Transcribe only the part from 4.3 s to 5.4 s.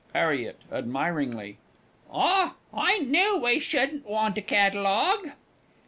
a Catalogue.